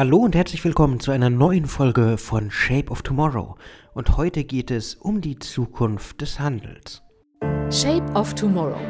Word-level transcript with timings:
Hallo 0.00 0.16
und 0.16 0.34
herzlich 0.34 0.64
willkommen 0.64 0.98
zu 0.98 1.10
einer 1.10 1.28
neuen 1.28 1.66
Folge 1.66 2.16
von 2.16 2.50
Shape 2.50 2.90
of 2.90 3.02
Tomorrow. 3.02 3.56
Und 3.92 4.16
heute 4.16 4.44
geht 4.44 4.70
es 4.70 4.94
um 4.94 5.20
die 5.20 5.38
Zukunft 5.38 6.22
des 6.22 6.40
Handels. 6.40 7.02
Shape 7.70 8.10
of 8.14 8.32
Tomorrow. 8.32 8.80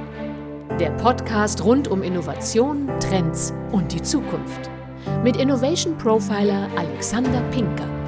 Der 0.79 0.91
Podcast 0.93 1.65
rund 1.65 1.89
um 1.89 2.05
Innovation, 2.05 2.89
Trends 3.01 3.53
und 3.73 3.91
die 3.91 4.01
Zukunft. 4.01 4.71
Mit 5.25 5.37
Innovation 5.37 5.99
Profiler 5.99 6.69
Alexander 6.77 7.41
Pinker. 7.51 8.00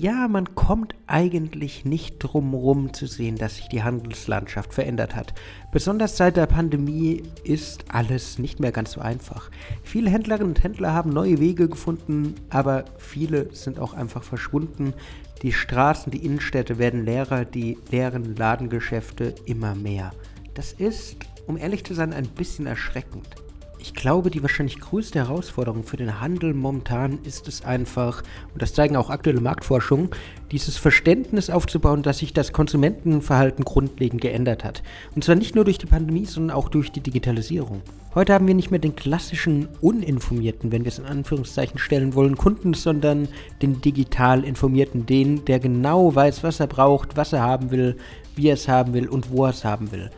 Ja, 0.00 0.26
man 0.26 0.56
kommt 0.56 0.96
eigentlich 1.06 1.84
nicht 1.84 2.18
drum 2.18 2.52
rum 2.52 2.92
zu 2.92 3.06
sehen, 3.06 3.36
dass 3.36 3.56
sich 3.56 3.68
die 3.68 3.84
Handelslandschaft 3.84 4.74
verändert 4.74 5.14
hat. 5.14 5.34
Besonders 5.70 6.16
seit 6.16 6.36
der 6.36 6.46
Pandemie 6.46 7.22
ist 7.44 7.84
alles 7.92 8.40
nicht 8.40 8.58
mehr 8.58 8.72
ganz 8.72 8.92
so 8.92 9.00
einfach. 9.00 9.52
Viele 9.84 10.10
Händlerinnen 10.10 10.48
und 10.48 10.64
Händler 10.64 10.92
haben 10.92 11.10
neue 11.10 11.38
Wege 11.38 11.68
gefunden, 11.68 12.34
aber 12.50 12.86
viele 12.98 13.54
sind 13.54 13.78
auch 13.78 13.94
einfach 13.94 14.24
verschwunden. 14.24 14.94
Die 15.42 15.52
Straßen, 15.52 16.10
die 16.10 16.24
Innenstädte 16.24 16.78
werden 16.78 17.04
leerer, 17.04 17.44
die 17.44 17.78
leeren 17.92 18.34
Ladengeschäfte 18.34 19.36
immer 19.46 19.76
mehr. 19.76 20.10
Das 20.54 20.72
ist, 20.72 21.18
um 21.46 21.56
ehrlich 21.56 21.84
zu 21.84 21.94
sein, 21.94 22.12
ein 22.12 22.26
bisschen 22.26 22.66
erschreckend. 22.66 23.43
Ich 23.86 23.92
glaube, 23.92 24.30
die 24.30 24.40
wahrscheinlich 24.40 24.80
größte 24.80 25.18
Herausforderung 25.18 25.82
für 25.84 25.98
den 25.98 26.18
Handel 26.18 26.54
momentan 26.54 27.18
ist 27.24 27.48
es 27.48 27.66
einfach, 27.66 28.22
und 28.54 28.62
das 28.62 28.72
zeigen 28.72 28.96
auch 28.96 29.10
aktuelle 29.10 29.42
Marktforschungen, 29.42 30.08
dieses 30.52 30.78
Verständnis 30.78 31.50
aufzubauen, 31.50 32.02
dass 32.02 32.20
sich 32.20 32.32
das 32.32 32.54
Konsumentenverhalten 32.54 33.62
grundlegend 33.62 34.22
geändert 34.22 34.64
hat. 34.64 34.82
Und 35.14 35.22
zwar 35.22 35.34
nicht 35.34 35.54
nur 35.54 35.66
durch 35.66 35.76
die 35.76 35.84
Pandemie, 35.84 36.24
sondern 36.24 36.56
auch 36.56 36.70
durch 36.70 36.92
die 36.92 37.02
Digitalisierung. 37.02 37.82
Heute 38.14 38.32
haben 38.32 38.46
wir 38.46 38.54
nicht 38.54 38.70
mehr 38.70 38.80
den 38.80 38.96
klassischen 38.96 39.68
uninformierten, 39.82 40.72
wenn 40.72 40.84
wir 40.84 40.88
es 40.88 40.98
in 40.98 41.04
Anführungszeichen 41.04 41.78
stellen 41.78 42.14
wollen, 42.14 42.38
Kunden, 42.38 42.72
sondern 42.72 43.28
den 43.60 43.82
digital 43.82 44.44
informierten, 44.44 45.04
den, 45.04 45.44
der 45.44 45.58
genau 45.60 46.14
weiß, 46.14 46.42
was 46.42 46.58
er 46.58 46.68
braucht, 46.68 47.18
was 47.18 47.34
er 47.34 47.42
haben 47.42 47.70
will, 47.70 47.98
wie 48.34 48.48
er 48.48 48.54
es 48.54 48.66
haben 48.66 48.94
will 48.94 49.08
und 49.08 49.30
wo 49.30 49.44
er 49.44 49.50
es 49.50 49.62
haben 49.62 49.92
will. 49.92 50.10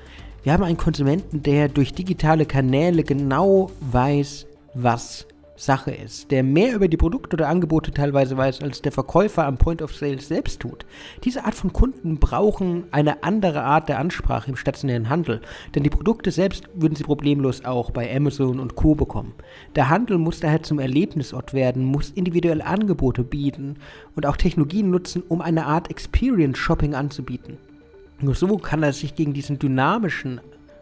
Wir 0.46 0.52
haben 0.52 0.62
einen 0.62 0.76
Konsumenten, 0.76 1.42
der 1.42 1.68
durch 1.68 1.92
digitale 1.92 2.46
Kanäle 2.46 3.02
genau 3.02 3.72
weiß, 3.80 4.46
was 4.74 5.26
Sache 5.56 5.90
ist, 5.90 6.30
der 6.30 6.44
mehr 6.44 6.72
über 6.72 6.86
die 6.86 6.96
Produkte 6.96 7.34
oder 7.34 7.48
Angebote 7.48 7.90
teilweise 7.90 8.36
weiß, 8.36 8.62
als 8.62 8.80
der 8.80 8.92
Verkäufer 8.92 9.44
am 9.44 9.58
Point 9.58 9.82
of 9.82 9.92
Sale 9.92 10.20
selbst 10.20 10.60
tut. 10.60 10.86
Diese 11.24 11.44
Art 11.44 11.56
von 11.56 11.72
Kunden 11.72 12.20
brauchen 12.20 12.84
eine 12.92 13.24
andere 13.24 13.64
Art 13.64 13.88
der 13.88 13.98
Ansprache 13.98 14.48
im 14.48 14.56
stationären 14.56 15.08
Handel, 15.08 15.40
denn 15.74 15.82
die 15.82 15.90
Produkte 15.90 16.30
selbst 16.30 16.68
würden 16.74 16.94
sie 16.94 17.02
problemlos 17.02 17.64
auch 17.64 17.90
bei 17.90 18.14
Amazon 18.14 18.60
und 18.60 18.76
Co 18.76 18.94
bekommen. 18.94 19.34
Der 19.74 19.88
Handel 19.88 20.16
muss 20.16 20.38
daher 20.38 20.62
zum 20.62 20.78
Erlebnisort 20.78 21.54
werden, 21.54 21.84
muss 21.84 22.10
individuelle 22.10 22.64
Angebote 22.64 23.24
bieten 23.24 23.78
und 24.14 24.26
auch 24.26 24.36
Technologien 24.36 24.92
nutzen, 24.92 25.24
um 25.26 25.40
eine 25.40 25.66
Art 25.66 25.90
Experience 25.90 26.56
Shopping 26.56 26.94
anzubieten. 26.94 27.58
Nur 28.20 28.34
so 28.34 28.56
kann 28.56 28.82
er 28.82 28.92
sich 28.92 29.14
gegen 29.14 29.34
diesen 29.34 29.58
dynamischen 29.58 30.40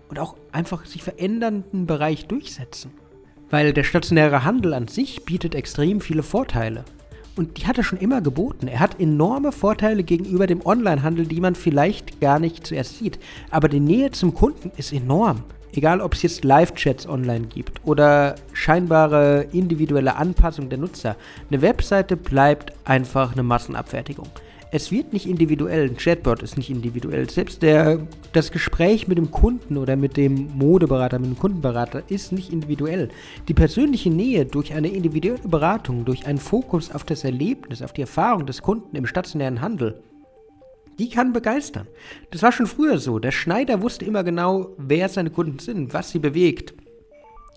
und 0.08 0.18
auch 0.18 0.36
einfach 0.52 0.86
sich 0.86 1.02
verändernden 1.02 1.86
Bereich 1.86 2.26
durchsetzen. 2.26 2.92
Weil 3.50 3.72
der 3.72 3.84
stationäre 3.84 4.44
Handel 4.44 4.74
an 4.74 4.88
sich 4.88 5.24
bietet 5.24 5.54
extrem 5.54 6.00
viele 6.00 6.22
Vorteile. 6.22 6.84
Und 7.36 7.58
die 7.58 7.66
hat 7.66 7.78
er 7.78 7.84
schon 7.84 7.98
immer 7.98 8.20
geboten. 8.20 8.68
Er 8.68 8.78
hat 8.78 9.00
enorme 9.00 9.50
Vorteile 9.50 10.04
gegenüber 10.04 10.46
dem 10.46 10.64
Onlinehandel, 10.64 11.26
die 11.26 11.40
man 11.40 11.56
vielleicht 11.56 12.20
gar 12.20 12.38
nicht 12.38 12.64
zuerst 12.66 12.98
sieht. 12.98 13.18
Aber 13.50 13.68
die 13.68 13.80
Nähe 13.80 14.12
zum 14.12 14.34
Kunden 14.34 14.70
ist 14.76 14.92
enorm. 14.92 15.42
Egal, 15.72 16.00
ob 16.00 16.14
es 16.14 16.22
jetzt 16.22 16.44
Live-Chats 16.44 17.08
online 17.08 17.48
gibt 17.48 17.80
oder 17.84 18.36
scheinbare 18.52 19.48
individuelle 19.50 20.14
Anpassung 20.14 20.68
der 20.68 20.78
Nutzer. 20.78 21.16
Eine 21.50 21.62
Webseite 21.62 22.16
bleibt 22.16 22.72
einfach 22.84 23.32
eine 23.32 23.42
Massenabfertigung 23.42 24.28
es 24.74 24.90
wird 24.90 25.12
nicht 25.12 25.26
individuell. 25.26 25.88
Ein 25.88 25.96
Chatbot 25.96 26.42
ist 26.42 26.56
nicht 26.56 26.68
individuell. 26.68 27.30
Selbst 27.30 27.62
der, 27.62 28.08
das 28.32 28.50
Gespräch 28.50 29.06
mit 29.06 29.18
dem 29.18 29.30
Kunden 29.30 29.76
oder 29.76 29.94
mit 29.94 30.16
dem 30.16 30.48
Modeberater, 30.58 31.20
mit 31.20 31.30
dem 31.30 31.38
Kundenberater 31.38 32.02
ist 32.08 32.32
nicht 32.32 32.52
individuell. 32.52 33.08
Die 33.46 33.54
persönliche 33.54 34.10
Nähe 34.10 34.44
durch 34.46 34.74
eine 34.74 34.88
individuelle 34.88 35.46
Beratung, 35.46 36.04
durch 36.04 36.26
einen 36.26 36.38
Fokus 36.38 36.90
auf 36.90 37.04
das 37.04 37.22
Erlebnis, 37.22 37.82
auf 37.82 37.92
die 37.92 38.00
Erfahrung 38.00 38.46
des 38.46 38.62
Kunden 38.62 38.96
im 38.96 39.06
stationären 39.06 39.60
Handel, 39.60 40.02
die 40.98 41.08
kann 41.08 41.32
begeistern. 41.32 41.86
Das 42.32 42.42
war 42.42 42.50
schon 42.50 42.66
früher 42.66 42.98
so. 42.98 43.20
Der 43.20 43.30
Schneider 43.30 43.80
wusste 43.80 44.04
immer 44.04 44.24
genau, 44.24 44.70
wer 44.76 45.08
seine 45.08 45.30
Kunden 45.30 45.60
sind, 45.60 45.94
was 45.94 46.10
sie 46.10 46.18
bewegt, 46.18 46.74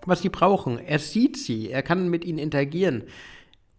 was 0.06 0.22
sie 0.22 0.30
brauchen. 0.30 0.78
Er 0.78 1.00
sieht 1.00 1.36
sie, 1.36 1.72
er 1.72 1.82
kann 1.82 2.10
mit 2.10 2.26
ihnen 2.26 2.38
interagieren 2.38 3.06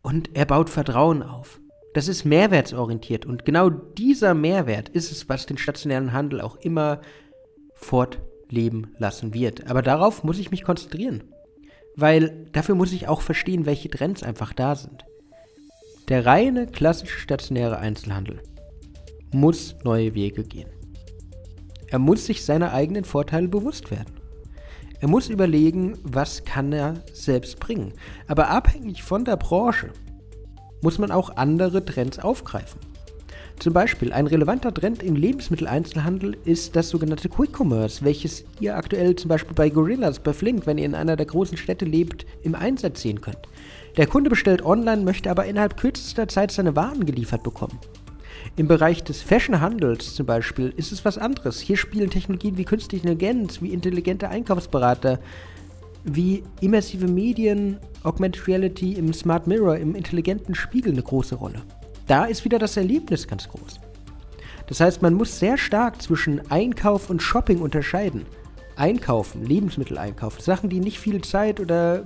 und 0.03 0.31
er 0.35 0.45
baut 0.45 0.71
Vertrauen 0.71 1.23
auf. 1.23 1.61
Das 1.99 2.07
ist 2.07 2.25
mehrwertsorientiert 2.25 3.27
und 3.27 3.45
genau 3.45 3.71
dieser 3.71 4.33
Mehrwert 4.33 4.89
ist 4.89 5.11
es, 5.11 5.29
was 5.29 5.47
den 5.47 5.59
stationären 5.59 6.13
Handel 6.13 6.41
auch 6.41 6.55
immer 6.55 7.01
fortleben 7.75 8.95
lassen 8.99 9.35
wird. 9.35 9.69
Aber 9.69 9.83
darauf 9.83 10.23
muss 10.23 10.39
ich 10.39 10.53
mich 10.53 10.63
konzentrieren, 10.63 11.25
weil 11.97 12.47
dafür 12.53 12.77
muss 12.77 12.93
ich 12.93 13.09
auch 13.09 13.21
verstehen, 13.21 13.67
welche 13.67 13.91
Trends 13.91 14.23
einfach 14.23 14.53
da 14.53 14.77
sind. 14.77 15.07
Der 16.09 16.25
reine 16.25 16.69
klassische 16.69 17.19
stationäre 17.19 17.79
Einzelhandel 17.81 18.45
muss 19.33 19.75
neue 19.83 20.15
Wege 20.15 20.45
gehen. 20.45 20.71
Er 21.89 21.99
muss 21.99 22.27
sich 22.27 22.45
seiner 22.45 22.73
eigenen 22.75 23.03
Vorteile 23.03 23.49
bewusst 23.49 23.91
werden. 23.91 24.21
Er 25.01 25.09
muss 25.09 25.29
überlegen, 25.29 25.99
was 26.05 26.45
kann 26.45 26.73
er 26.73 27.03
selbst 27.13 27.59
bringen. 27.59 27.93
Aber 28.29 28.51
abhängig 28.51 29.03
von 29.03 29.25
der 29.25 29.37
Branche 29.37 29.91
muss 30.83 30.99
man 30.99 31.11
auch 31.11 31.37
andere 31.37 31.85
Trends 31.85 32.19
aufgreifen. 32.19 32.81
Zum 33.59 33.73
Beispiel 33.73 34.13
ein 34.13 34.29
relevanter 34.29 34.73
Trend 34.73 35.03
im 35.03 35.17
Lebensmitteleinzelhandel 35.17 36.37
ist 36.45 36.77
das 36.77 36.91
sogenannte 36.91 37.29
Quick 37.29 37.59
Commerce, 37.59 38.05
welches 38.05 38.45
ihr 38.61 38.77
aktuell 38.77 39.17
zum 39.17 39.29
Beispiel 39.31 39.55
bei 39.55 39.69
Gorillas, 39.69 40.21
bei 40.21 40.33
Flink, 40.33 40.67
wenn 40.67 40.79
ihr 40.79 40.85
in 40.85 40.95
einer 40.95 41.17
der 41.17 41.27
großen 41.27 41.57
Städte 41.59 41.85
lebt, 41.85 42.25
im 42.43 42.55
Einsatz 42.55 43.03
sehen 43.03 43.21
könnt. 43.21 43.49
Der 43.97 44.07
Kunde 44.07 44.31
bestellt 44.31 44.65
online, 44.65 45.03
möchte 45.03 45.29
aber 45.29 45.47
innerhalb 45.47 45.77
kürzester 45.77 46.29
Zeit 46.29 46.53
seine 46.53 46.77
Waren 46.77 47.05
geliefert 47.05 47.43
bekommen. 47.43 47.81
Im 48.55 48.69
Bereich 48.69 49.03
des 49.03 49.23
Fashionhandels 49.23 50.15
zum 50.15 50.27
Beispiel 50.27 50.73
ist 50.77 50.93
es 50.93 51.05
was 51.05 51.19
anderes. 51.19 51.59
Hier 51.59 51.77
spielen 51.77 52.11
Technologien 52.11 52.57
wie 52.57 52.65
künstliche 52.65 53.09
Intelligenz, 53.09 53.61
wie 53.61 53.73
intelligente 53.73 54.29
Einkaufsberater, 54.29 55.19
wie 56.05 56.43
immersive 56.61 57.07
Medien, 57.07 57.79
Augmented 58.03 58.47
Reality 58.47 58.93
im 58.95 59.13
Smart 59.13 59.47
Mirror, 59.47 59.77
im 59.77 59.95
intelligenten 59.95 60.55
Spiegel 60.55 60.93
eine 60.93 61.03
große 61.03 61.35
Rolle. 61.35 61.63
Da 62.07 62.25
ist 62.25 62.45
wieder 62.45 62.59
das 62.59 62.77
Erlebnis 62.77 63.27
ganz 63.27 63.49
groß. 63.49 63.81
Das 64.67 64.81
heißt, 64.81 65.03
man 65.03 65.15
muss 65.15 65.39
sehr 65.39 65.57
stark 65.57 66.01
zwischen 66.01 66.51
Einkauf 66.51 67.11
und 67.11 67.23
Shopping 67.23 67.61
unterscheiden. 67.61 68.27
Einkaufen, 68.77 69.45
Lebensmitteleinkauf, 69.45 70.41
Sachen, 70.41 70.71
die 70.71 70.81
nicht 70.81 70.99
viel 70.99 71.21
Zeit 71.23 71.59
oder 71.59 72.05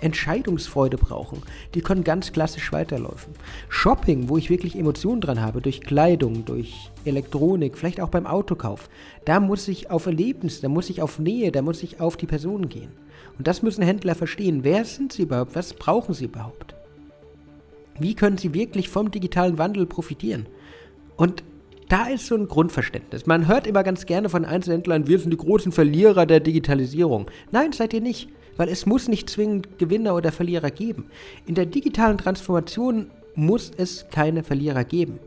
Entscheidungsfreude 0.00 0.96
brauchen, 0.96 1.42
die 1.74 1.80
können 1.80 2.04
ganz 2.04 2.32
klassisch 2.32 2.72
weiterlaufen. 2.72 3.34
Shopping, 3.68 4.28
wo 4.28 4.36
ich 4.36 4.50
wirklich 4.50 4.76
Emotionen 4.76 5.20
dran 5.20 5.40
habe, 5.40 5.60
durch 5.60 5.80
Kleidung, 5.80 6.44
durch 6.44 6.90
Elektronik, 7.04 7.76
vielleicht 7.76 8.00
auch 8.00 8.08
beim 8.08 8.26
Autokauf, 8.26 8.88
da 9.24 9.40
muss 9.40 9.68
ich 9.68 9.90
auf 9.90 10.06
Erlebnis, 10.06 10.60
da 10.60 10.68
muss 10.68 10.90
ich 10.90 11.02
auf 11.02 11.18
Nähe, 11.18 11.52
da 11.52 11.62
muss 11.62 11.82
ich 11.82 12.00
auf 12.00 12.16
die 12.16 12.26
Person 12.26 12.68
gehen. 12.68 12.90
Und 13.38 13.46
das 13.46 13.62
müssen 13.62 13.84
Händler 13.84 14.14
verstehen. 14.14 14.64
Wer 14.64 14.84
sind 14.84 15.12
sie 15.12 15.22
überhaupt? 15.22 15.54
Was 15.54 15.74
brauchen 15.74 16.14
sie 16.14 16.24
überhaupt? 16.24 16.74
Wie 18.00 18.14
können 18.14 18.38
sie 18.38 18.54
wirklich 18.54 18.88
vom 18.88 19.10
digitalen 19.10 19.58
Wandel 19.58 19.86
profitieren? 19.86 20.46
Und 21.16 21.42
da 21.88 22.06
ist 22.06 22.26
so 22.26 22.34
ein 22.34 22.48
Grundverständnis. 22.48 23.26
Man 23.26 23.48
hört 23.48 23.66
immer 23.66 23.82
ganz 23.82 24.06
gerne 24.06 24.28
von 24.28 24.44
Einzelhändlern, 24.44 25.06
wir 25.06 25.18
sind 25.18 25.30
die 25.30 25.38
großen 25.38 25.72
Verlierer 25.72 26.26
der 26.26 26.40
Digitalisierung. 26.40 27.30
Nein, 27.50 27.72
seid 27.72 27.94
ihr 27.94 28.02
nicht, 28.02 28.28
weil 28.58 28.68
es 28.68 28.84
muss 28.84 29.08
nicht 29.08 29.30
zwingend 29.30 29.78
Gewinner 29.78 30.14
oder 30.14 30.30
Verlierer 30.30 30.70
geben. 30.70 31.06
In 31.46 31.54
der 31.54 31.64
digitalen 31.64 32.18
Transformation 32.18 33.10
muss 33.34 33.70
es 33.74 34.06
keine 34.10 34.42
Verlierer 34.44 34.84
geben. 34.84 35.18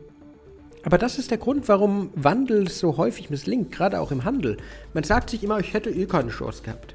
Aber 0.84 0.98
das 0.98 1.18
ist 1.18 1.30
der 1.30 1.38
Grund, 1.38 1.68
warum 1.68 2.10
Wandel 2.14 2.68
so 2.68 2.96
häufig 2.96 3.30
misslingt, 3.30 3.72
gerade 3.72 4.00
auch 4.00 4.12
im 4.12 4.24
Handel. 4.24 4.56
Man 4.94 5.04
sagt 5.04 5.30
sich 5.30 5.42
immer, 5.42 5.58
ich 5.58 5.74
hätte 5.74 5.90
eh 5.90 6.06
keine 6.06 6.30
Chance 6.30 6.62
gehabt. 6.62 6.94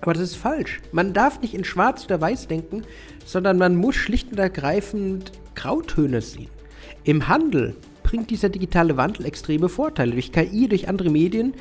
Aber 0.00 0.14
das 0.14 0.22
ist 0.22 0.36
falsch. 0.36 0.80
Man 0.92 1.12
darf 1.12 1.40
nicht 1.40 1.54
in 1.54 1.64
Schwarz 1.64 2.04
oder 2.04 2.20
Weiß 2.20 2.46
denken, 2.46 2.82
sondern 3.24 3.58
man 3.58 3.76
muss 3.76 3.96
schlicht 3.96 4.30
und 4.32 4.38
ergreifend 4.38 5.32
Grautöne 5.54 6.20
sehen. 6.20 6.50
Im 7.04 7.28
Handel 7.28 7.74
bringt 8.02 8.30
dieser 8.30 8.48
digitale 8.48 8.96
Wandel 8.96 9.26
extreme 9.26 9.68
Vorteile. 9.68 10.12
Durch 10.12 10.30
KI, 10.30 10.68
durch 10.68 10.88
andere 10.88 11.10
Medien 11.10 11.54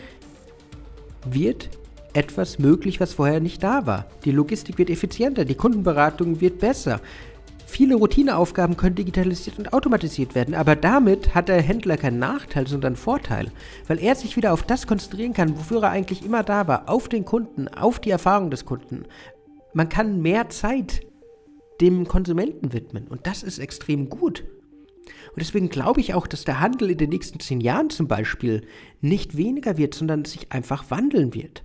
wird 1.26 1.70
etwas 2.14 2.60
möglich, 2.60 3.00
was 3.00 3.14
vorher 3.14 3.40
nicht 3.40 3.64
da 3.64 3.86
war. 3.86 4.06
Die 4.26 4.32
Logistik 4.32 4.78
wird 4.78 4.90
effizienter, 4.90 5.46
die 5.46 5.56
Kundenberatung 5.56 6.42
wird 6.42 6.60
besser. 6.60 7.02
Viele 7.66 7.96
Routineaufgaben 7.96 8.78
können 8.78 8.96
digitalisiert 8.96 9.58
und 9.58 9.74
automatisiert 9.74 10.36
werden, 10.36 10.54
aber 10.54 10.76
damit 10.76 11.34
hat 11.34 11.50
der 11.50 11.62
Händler 11.62 11.98
keinen 11.98 12.20
Nachteil, 12.20 12.68
sondern 12.68 12.90
einen 12.90 12.98
Vorteil, 12.98 13.52
weil 13.88 14.00
er 14.00 14.14
sich 14.14 14.38
wieder 14.38 14.54
auf 14.54 14.62
das 14.62 14.86
konzentrieren 14.86 15.34
kann, 15.34 15.58
wofür 15.58 15.82
er 15.82 15.90
eigentlich 15.90 16.24
immer 16.24 16.44
da 16.44 16.68
war, 16.68 16.88
auf 16.88 17.10
den 17.10 17.26
Kunden, 17.26 17.68
auf 17.68 18.00
die 18.00 18.12
Erfahrung 18.12 18.52
des 18.52 18.66
Kunden. 18.66 19.06
Man 19.74 19.90
kann 19.90 20.22
mehr 20.22 20.50
Zeit 20.50 21.02
dem 21.82 22.08
Konsumenten 22.08 22.74
widmen 22.74 23.08
und 23.08 23.26
das 23.26 23.42
ist 23.42 23.58
extrem 23.58 24.08
gut. 24.08 24.44
Und 25.32 25.42
deswegen 25.42 25.70
glaube 25.70 26.00
ich 26.00 26.14
auch, 26.14 26.28
dass 26.28 26.46
der 26.46 26.60
Handel 26.60 26.92
in 26.92 27.00
den 27.00 27.10
nächsten 27.10 27.40
zehn 27.40 27.60
Jahren 27.60 27.90
zum 27.90 28.08
Beispiel 28.08 28.62
nicht 29.02 29.36
weniger 29.36 29.78
wird, 29.78 29.96
sondern 29.96 30.26
sich 30.26 30.52
einfach 30.52 30.92
wandeln 30.92 31.34
wird. 31.34 31.64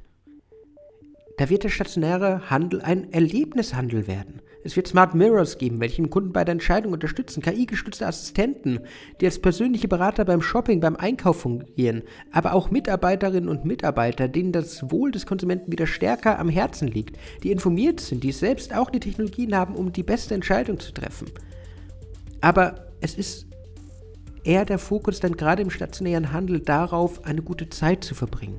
Da 1.39 1.49
wird 1.49 1.63
der 1.63 1.69
stationäre 1.69 2.51
Handel 2.51 2.83
ein 2.83 3.13
Erlebnishandel 3.13 4.09
werden. 4.09 4.43
Es 4.65 4.75
wird 4.75 4.89
Smart 4.89 5.15
Mirrors 5.15 5.57
geben, 5.57 5.79
welche 5.79 6.03
den 6.03 6.11
Kunden 6.11 6.33
bei 6.33 6.45
der 6.45 6.53
Entscheidung 6.53 6.93
unterstützen, 6.93 7.43
KI-gestützte 7.43 8.09
Assistenten, 8.09 8.81
die 9.21 9.27
als 9.27 9.39
persönliche 9.39 9.87
Berater 9.87 10.25
beim 10.25 10.43
Shopping, 10.43 10.81
beim 10.81 10.97
Einkauf 10.97 11.43
fungieren, 11.43 12.03
aber 12.33 12.55
auch 12.55 12.73
Mitarbeiterinnen 12.73 13.49
und 13.49 13.65
Mitarbeiter, 13.65 14.27
denen 14.27 14.51
das 14.51 14.91
Wohl 14.91 15.13
des 15.13 15.27
Konsumenten 15.27 15.71
wieder 15.71 15.87
stärker 15.87 16.41
am 16.41 16.49
Herzen 16.49 16.89
liegt, 16.89 17.17
die 17.45 17.53
informiert 17.53 18.01
sind, 18.01 18.25
die 18.25 18.33
selbst 18.33 18.75
auch 18.75 18.91
die 18.91 19.01
Technologien 19.01 19.55
haben, 19.55 19.77
um 19.77 19.93
die 19.93 20.03
beste 20.03 20.35
Entscheidung 20.35 20.81
zu 20.81 20.93
treffen. 20.93 21.31
Aber 22.41 22.89
es 23.01 23.15
ist 23.15 23.47
eher 24.43 24.65
der 24.65 24.81
Fokus 24.81 25.21
dann 25.21 25.37
gerade 25.37 25.63
im 25.63 25.71
stationären 25.71 26.33
Handel 26.33 26.59
darauf, 26.59 27.25
eine 27.25 27.43
gute 27.43 27.69
Zeit 27.69 28.03
zu 28.03 28.17
verbringen. 28.17 28.59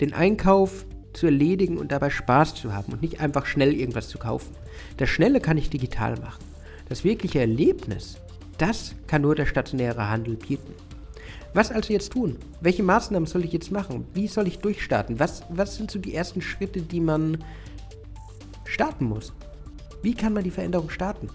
Den 0.00 0.14
Einkauf 0.14 0.84
zu 1.12 1.26
erledigen 1.26 1.78
und 1.78 1.92
dabei 1.92 2.10
Spaß 2.10 2.54
zu 2.54 2.72
haben 2.72 2.92
und 2.92 3.02
nicht 3.02 3.20
einfach 3.20 3.46
schnell 3.46 3.72
irgendwas 3.74 4.08
zu 4.08 4.18
kaufen. 4.18 4.54
Das 4.96 5.08
Schnelle 5.08 5.40
kann 5.40 5.58
ich 5.58 5.70
digital 5.70 6.18
machen. 6.18 6.44
Das 6.88 7.04
wirkliche 7.04 7.40
Erlebnis, 7.40 8.18
das 8.58 8.94
kann 9.06 9.22
nur 9.22 9.34
der 9.34 9.46
stationäre 9.46 10.08
Handel 10.08 10.36
bieten. 10.36 10.74
Was 11.54 11.70
also 11.70 11.92
jetzt 11.92 12.12
tun? 12.12 12.36
Welche 12.60 12.82
Maßnahmen 12.82 13.26
soll 13.26 13.44
ich 13.44 13.52
jetzt 13.52 13.70
machen? 13.70 14.06
Wie 14.14 14.26
soll 14.26 14.46
ich 14.46 14.58
durchstarten? 14.58 15.18
Was, 15.18 15.42
was 15.50 15.76
sind 15.76 15.90
so 15.90 15.98
die 15.98 16.14
ersten 16.14 16.40
Schritte, 16.40 16.80
die 16.80 17.00
man 17.00 17.38
starten 18.64 19.04
muss? 19.04 19.34
Wie 20.02 20.14
kann 20.14 20.32
man 20.32 20.44
die 20.44 20.50
Veränderung 20.50 20.88
starten? 20.88 21.28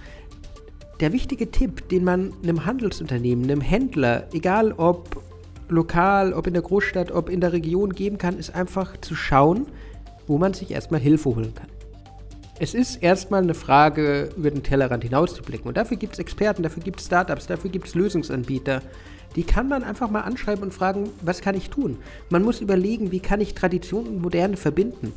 Der 0.99 1.13
wichtige 1.13 1.51
Tipp, 1.51 1.87
den 1.89 2.03
man 2.03 2.33
einem 2.41 2.65
Handelsunternehmen, 2.65 3.45
einem 3.45 3.61
Händler, 3.61 4.27
egal 4.33 4.73
ob 4.73 5.21
lokal, 5.69 6.33
ob 6.33 6.47
in 6.47 6.53
der 6.53 6.63
Großstadt, 6.63 7.11
ob 7.11 7.29
in 7.29 7.41
der 7.41 7.53
Region 7.53 7.93
geben 7.93 8.17
kann, 8.17 8.37
ist 8.37 8.55
einfach 8.55 8.97
zu 9.01 9.15
schauen, 9.15 9.67
wo 10.27 10.37
man 10.37 10.53
sich 10.53 10.71
erstmal 10.71 10.99
Hilfe 10.99 11.35
holen 11.35 11.53
kann. 11.53 11.67
Es 12.59 12.73
ist 12.73 13.03
erstmal 13.03 13.43
eine 13.43 13.53
Frage, 13.53 14.29
über 14.35 14.49
den 14.49 14.63
Tellerrand 14.63 15.03
hinauszublicken. 15.03 15.67
Und 15.67 15.77
dafür 15.77 15.97
gibt 15.97 16.13
es 16.13 16.19
Experten, 16.19 16.63
dafür 16.63 16.81
gibt 16.81 16.99
es 16.99 17.05
Startups, 17.05 17.45
dafür 17.45 17.69
gibt 17.69 17.87
es 17.87 17.93
Lösungsanbieter. 17.93 18.81
Die 19.35 19.43
kann 19.43 19.67
man 19.67 19.83
einfach 19.83 20.09
mal 20.09 20.21
anschreiben 20.21 20.63
und 20.63 20.73
fragen, 20.73 21.09
was 21.21 21.41
kann 21.41 21.55
ich 21.55 21.69
tun? 21.69 21.99
Man 22.29 22.43
muss 22.43 22.59
überlegen, 22.59 23.11
wie 23.11 23.19
kann 23.19 23.41
ich 23.41 23.53
Tradition 23.53 24.07
und 24.07 24.21
Moderne 24.21 24.57
verbinden? 24.57 25.13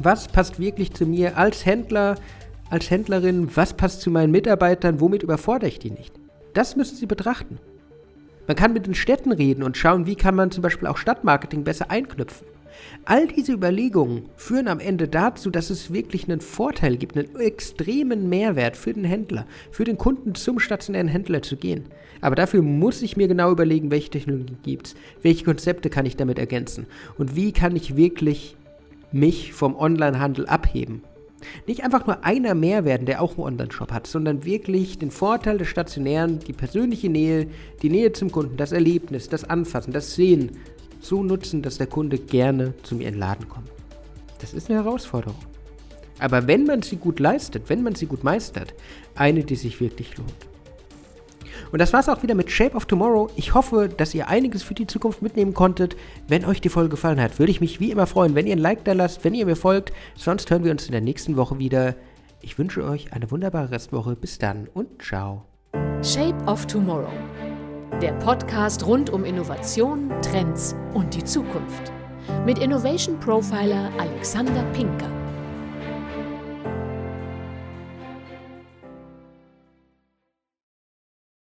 Was 0.00 0.26
passt 0.26 0.58
wirklich 0.58 0.92
zu 0.92 1.06
mir 1.06 1.36
als 1.38 1.64
Händler, 1.64 2.16
als 2.70 2.90
Händlerin? 2.90 3.48
Was 3.54 3.74
passt 3.74 4.00
zu 4.00 4.10
meinen 4.10 4.32
Mitarbeitern? 4.32 5.00
Womit 5.00 5.22
überfordere 5.22 5.68
ich 5.68 5.78
die 5.78 5.92
nicht? 5.92 6.12
Das 6.54 6.74
müssen 6.74 6.96
Sie 6.96 7.06
betrachten. 7.06 7.60
Man 8.46 8.56
kann 8.56 8.72
mit 8.72 8.86
den 8.86 8.94
Städten 8.94 9.32
reden 9.32 9.62
und 9.62 9.76
schauen, 9.76 10.06
wie 10.06 10.16
kann 10.16 10.34
man 10.34 10.50
zum 10.50 10.62
Beispiel 10.62 10.88
auch 10.88 10.96
Stadtmarketing 10.96 11.62
besser 11.62 11.90
einknüpfen. 11.90 12.46
All 13.04 13.28
diese 13.28 13.52
Überlegungen 13.52 14.28
führen 14.36 14.68
am 14.68 14.80
Ende 14.80 15.08
dazu, 15.08 15.50
dass 15.50 15.70
es 15.70 15.92
wirklich 15.92 16.24
einen 16.24 16.40
Vorteil 16.40 16.96
gibt, 16.96 17.16
einen 17.16 17.36
extremen 17.36 18.28
Mehrwert 18.28 18.76
für 18.76 18.92
den 18.92 19.04
Händler, 19.04 19.46
für 19.70 19.84
den 19.84 19.98
Kunden 19.98 20.34
zum 20.34 20.58
stationären 20.58 21.08
Händler 21.08 21.42
zu 21.42 21.56
gehen. 21.56 21.84
Aber 22.20 22.34
dafür 22.34 22.62
muss 22.62 23.02
ich 23.02 23.16
mir 23.16 23.28
genau 23.28 23.50
überlegen, 23.50 23.90
welche 23.90 24.10
Technologien 24.10 24.58
gibt 24.62 24.88
es, 24.88 24.94
welche 25.22 25.44
Konzepte 25.44 25.90
kann 25.90 26.06
ich 26.06 26.16
damit 26.16 26.38
ergänzen 26.38 26.86
und 27.18 27.36
wie 27.36 27.52
kann 27.52 27.76
ich 27.76 27.96
wirklich 27.96 28.56
mich 29.10 29.52
vom 29.52 29.76
Onlinehandel 29.76 30.46
abheben. 30.46 31.02
Nicht 31.66 31.84
einfach 31.84 32.06
nur 32.06 32.24
einer 32.24 32.54
mehr 32.54 32.84
werden, 32.84 33.06
der 33.06 33.22
auch 33.22 33.32
einen 33.32 33.46
Online-Shop 33.46 33.92
hat, 33.92 34.06
sondern 34.06 34.44
wirklich 34.44 34.98
den 34.98 35.10
Vorteil 35.10 35.58
des 35.58 35.68
Stationären, 35.68 36.38
die 36.40 36.52
persönliche 36.52 37.08
Nähe, 37.08 37.46
die 37.82 37.90
Nähe 37.90 38.12
zum 38.12 38.30
Kunden, 38.32 38.56
das 38.56 38.72
Erlebnis, 38.72 39.28
das 39.28 39.44
Anfassen, 39.44 39.92
das 39.92 40.14
Sehen 40.14 40.52
so 41.00 41.22
nutzen, 41.22 41.62
dass 41.62 41.78
der 41.78 41.86
Kunde 41.88 42.18
gerne 42.18 42.74
zu 42.82 42.94
mir 42.94 43.08
in 43.08 43.14
den 43.14 43.20
Laden 43.20 43.48
kommt. 43.48 43.70
Das 44.40 44.54
ist 44.54 44.70
eine 44.70 44.82
Herausforderung. 44.82 45.38
Aber 46.18 46.46
wenn 46.46 46.64
man 46.64 46.82
sie 46.82 46.96
gut 46.96 47.18
leistet, 47.18 47.68
wenn 47.68 47.82
man 47.82 47.94
sie 47.94 48.06
gut 48.06 48.22
meistert, 48.22 48.74
eine, 49.14 49.42
die 49.42 49.56
sich 49.56 49.80
wirklich 49.80 50.16
lohnt. 50.16 50.51
Und 51.70 51.80
das 51.80 51.92
war 51.92 52.00
es 52.00 52.08
auch 52.08 52.22
wieder 52.22 52.34
mit 52.34 52.50
Shape 52.50 52.76
of 52.76 52.86
Tomorrow. 52.86 53.30
Ich 53.36 53.54
hoffe, 53.54 53.88
dass 53.88 54.14
ihr 54.14 54.28
einiges 54.28 54.62
für 54.62 54.74
die 54.74 54.86
Zukunft 54.86 55.22
mitnehmen 55.22 55.54
konntet. 55.54 55.96
Wenn 56.28 56.44
euch 56.44 56.60
die 56.60 56.68
Folge 56.68 56.90
gefallen 56.90 57.20
hat, 57.20 57.38
würde 57.38 57.52
ich 57.52 57.60
mich 57.60 57.80
wie 57.80 57.90
immer 57.90 58.06
freuen, 58.06 58.34
wenn 58.34 58.46
ihr 58.46 58.56
ein 58.56 58.58
Like 58.58 58.84
da 58.84 58.92
lasst, 58.92 59.24
wenn 59.24 59.34
ihr 59.34 59.46
mir 59.46 59.56
folgt. 59.56 59.92
Sonst 60.16 60.50
hören 60.50 60.64
wir 60.64 60.72
uns 60.72 60.86
in 60.86 60.92
der 60.92 61.00
nächsten 61.00 61.36
Woche 61.36 61.58
wieder. 61.58 61.94
Ich 62.40 62.58
wünsche 62.58 62.84
euch 62.84 63.12
eine 63.12 63.30
wunderbare 63.30 63.70
Restwoche. 63.70 64.16
Bis 64.16 64.38
dann 64.38 64.68
und 64.74 65.02
ciao. 65.02 65.44
Shape 66.02 66.42
of 66.46 66.66
Tomorrow. 66.66 67.12
Der 68.00 68.12
Podcast 68.14 68.84
rund 68.86 69.10
um 69.10 69.24
Innovation, 69.24 70.10
Trends 70.22 70.74
und 70.94 71.14
die 71.14 71.22
Zukunft. 71.22 71.92
Mit 72.44 72.58
Innovation 72.58 73.18
Profiler 73.20 73.90
Alexander 73.98 74.64
Pinker. 74.72 75.21